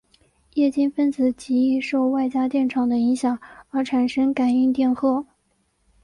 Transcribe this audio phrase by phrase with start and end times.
[0.55, 3.37] 液晶分子极易受外加电场的影响
[3.69, 5.23] 而产生感应电荷。